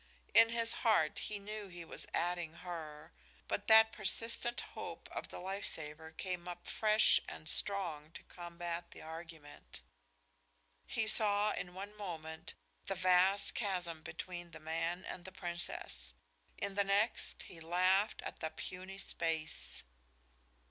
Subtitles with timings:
[0.33, 3.11] In his heart he knew he was adding horror,
[3.47, 8.89] but that persistent hope of the life saver came up fresh and strong to combat
[8.89, 9.81] the argument.
[10.87, 12.55] He saw, in one moment,
[12.87, 16.15] the vast chasm between the man and the princess;
[16.57, 19.83] in the next, he laughed at the puny space.